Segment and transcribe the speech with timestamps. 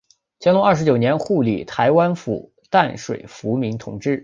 [0.39, 4.19] 乾隆二十九年护理台湾府淡水抚民同知。